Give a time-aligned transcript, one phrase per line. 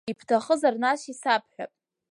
[0.11, 1.71] Ибҭахызар нас исабҳәап.